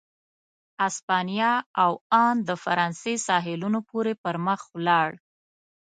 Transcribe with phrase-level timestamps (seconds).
[0.87, 1.51] اسپانیا
[1.83, 1.91] او
[2.23, 5.09] ان د فرانسې ساحلونو پورې پر مخ ولاړ.